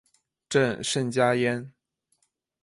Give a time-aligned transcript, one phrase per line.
[0.49, 1.75] 朕甚嘉焉。